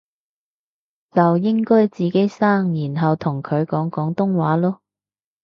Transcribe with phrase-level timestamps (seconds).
[1.11, 4.79] 就應該自己生然後同佢講廣東話囉